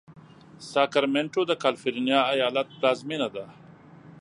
ساکرمنټو 0.71 1.41
د 1.47 1.51
کالفرنیا 1.63 2.19
ایالت 2.33 2.67
پلازمېنه 2.77 3.27
ده. 3.35 3.45